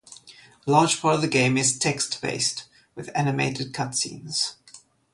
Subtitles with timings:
[0.65, 2.63] A large part of the game is text based
[2.95, 4.55] with animated cutscenes.